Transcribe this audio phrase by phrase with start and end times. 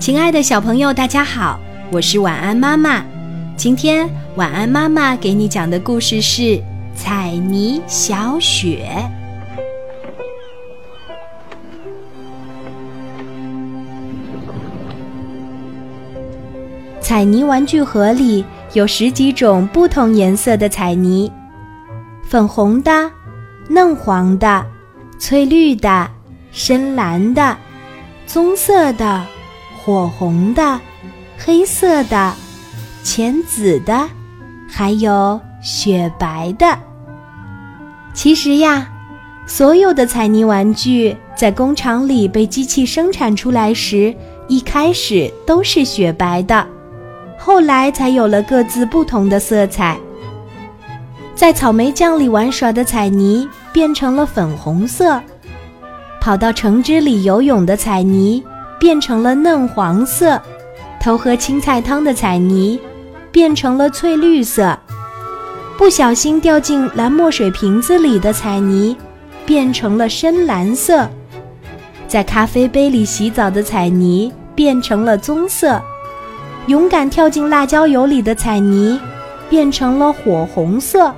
[0.00, 1.60] 亲爱的小朋友，大家好，
[1.92, 3.04] 我是晚安妈妈。
[3.54, 6.42] 今天晚安妈妈给你讲的故事是
[6.94, 8.88] 《彩泥小雪》。
[17.02, 18.42] 彩泥玩具盒里
[18.72, 21.30] 有十几种不同颜色的彩泥，
[22.24, 23.10] 粉红的、
[23.68, 24.64] 嫩黄的、
[25.18, 26.10] 翠绿的、
[26.52, 27.54] 深蓝的、
[28.26, 29.26] 棕色的。
[29.82, 30.78] 火红的、
[31.38, 32.34] 黑色的、
[33.02, 34.08] 浅紫的，
[34.68, 36.78] 还有雪白的。
[38.12, 38.86] 其实呀，
[39.46, 44.14] 所有的彩泥玩具在工厂里被机器生产出来时，
[44.48, 46.66] 一开始都是雪白的，
[47.38, 49.98] 后来才有了各自不同的色彩。
[51.34, 55.18] 在草莓酱里玩耍的彩泥变成了粉红色，
[56.20, 58.44] 跑到橙汁里游泳的彩泥。
[58.80, 60.40] 变成了嫩黄色，
[60.98, 62.80] 偷喝青菜汤的彩泥
[63.30, 64.76] 变成了翠绿色，
[65.76, 68.96] 不小心掉进蓝墨水瓶子里的彩泥
[69.44, 71.06] 变成了深蓝色，
[72.08, 75.80] 在咖啡杯里洗澡的彩泥变成了棕色，
[76.66, 78.98] 勇敢跳进辣椒油里的彩泥
[79.50, 81.14] 变成了火红色，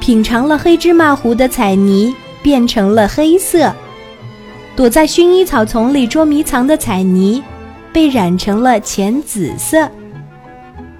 [0.00, 3.72] 品尝了黑芝麻糊的彩泥变成了黑色。
[4.76, 7.42] 躲在薰衣草丛里捉迷藏的彩泥，
[7.94, 9.90] 被染成了浅紫色。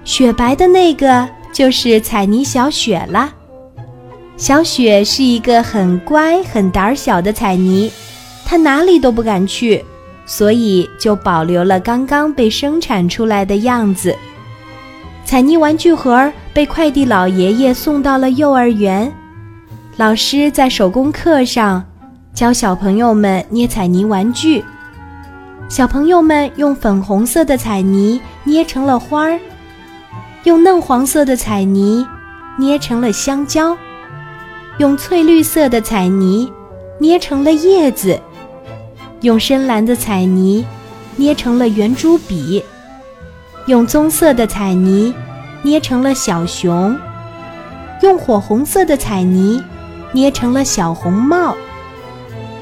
[0.03, 3.31] 雪白的那个就是彩泥小雪了。
[4.35, 7.91] 小雪是一个很乖、很胆小的彩泥，
[8.43, 9.85] 它哪里都不敢去，
[10.25, 14.15] 所以就保留了刚刚被生产出来的样子。
[15.23, 19.11] 彩泥玩具盒被快递老爷爷送到了幼儿园，
[19.97, 21.85] 老师在手工课上。
[22.37, 24.63] 教小朋友们捏彩泥玩具，
[25.69, 29.39] 小朋友们用粉红色的彩泥捏成了花儿，
[30.43, 32.05] 用嫩黄色的彩泥
[32.55, 33.75] 捏成了香蕉，
[34.77, 36.47] 用翠绿色的彩泥
[36.99, 38.21] 捏成了叶子，
[39.21, 40.63] 用深蓝的彩泥
[41.15, 42.63] 捏成了圆珠笔，
[43.65, 45.11] 用棕色的彩泥
[45.63, 46.95] 捏成了小熊，
[48.03, 49.59] 用火红色的彩泥
[50.11, 51.57] 捏成了小红帽。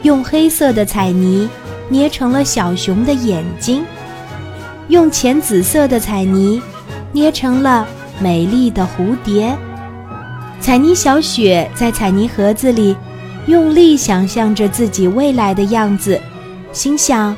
[0.06, 1.50] 用黑色的彩泥
[1.90, 3.84] 捏成了小熊的眼睛，
[4.88, 6.62] 用浅紫色的彩泥
[7.12, 7.88] 捏成了
[8.20, 9.58] 美丽的蝴蝶。
[10.62, 12.96] 彩泥小雪在彩泥盒子里
[13.48, 16.22] 用力想象着自己未来的样子，
[16.72, 17.36] 心想：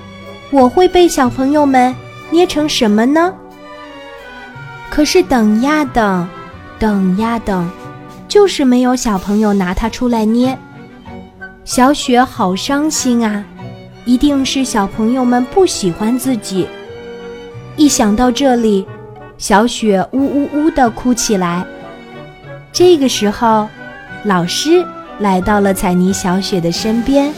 [0.51, 1.95] 我会被小朋友们
[2.29, 3.34] 捏成什么呢？
[4.89, 6.28] 可是等呀等，
[6.78, 7.69] 等呀等，
[8.28, 10.57] 就是没有小朋友拿它出来捏。
[11.67, 13.44] 小雪好伤心啊！
[14.05, 16.66] 一定是小朋友们不喜欢自己。
[17.75, 18.88] 一想到这里，
[19.38, 21.66] 小雪呜呜呜地哭起来。
[22.72, 23.67] 这个时候，
[24.23, 24.81] 老师
[25.19, 27.33] 来到了彩泥小雪的身边，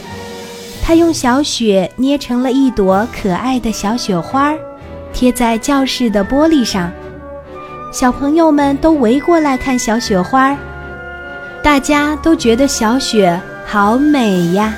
[0.80, 4.54] 他用小雪捏成了一朵可爱的小雪花，
[5.12, 6.88] 贴在教室的玻璃上。
[7.92, 10.56] 小朋友们都围过来看小雪花，
[11.64, 13.36] 大家都觉得小雪。
[13.72, 14.74] 好美呀！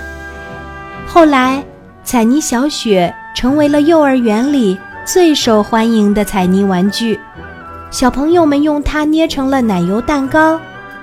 [1.08, 1.64] 后来，
[2.04, 7.18] 彩泥小雪成为了幼儿园里最受欢迎的彩泥玩具。
[7.90, 10.60] 小朋友们用它捏成了奶油蛋糕、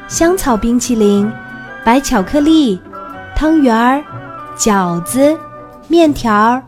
[0.08, 1.32] 香草冰淇淋、
[1.84, 2.80] 白巧克力、
[3.36, 4.04] 汤圆儿、
[4.56, 5.36] 饺子、
[5.88, 6.62] 面条、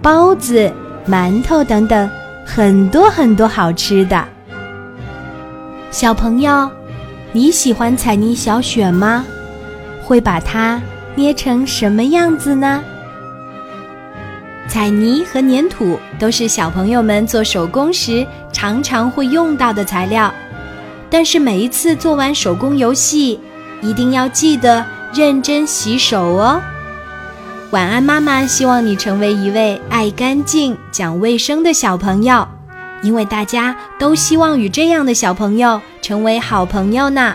[0.00, 0.72] 包子、
[1.08, 2.08] 馒头等等
[2.46, 4.24] 很多很多好吃的。
[5.90, 6.70] 小朋友，
[7.32, 9.24] 你喜欢彩泥小雪吗？
[10.08, 10.80] 会把它
[11.14, 12.82] 捏成什么样子呢？
[14.66, 20.32] 彩泥和粘土都是小朋友们做手工时常常会用到的材料，
[21.10, 23.38] 但是每一次做完手工游戏，
[23.82, 24.82] 一定要记得
[25.12, 26.58] 认真洗手哦。
[27.70, 32.48] 晚安，妈妈希望你成为一位爱干净、讲卫生的小朋友，
[33.02, 37.34] 因为大家都希望与这样的小朋友成为好朋友呢。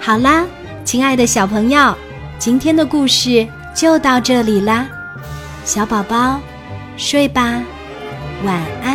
[0.00, 0.46] 好啦。
[0.84, 1.94] 亲爱的小朋友，
[2.38, 4.86] 今天的故事就到这里啦，
[5.64, 6.40] 小宝宝，
[6.96, 7.62] 睡吧，
[8.44, 8.91] 晚安。